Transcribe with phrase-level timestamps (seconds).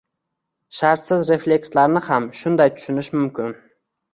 [0.77, 3.55] Shartsiz reflekslarni ham shunday tushunish mumkin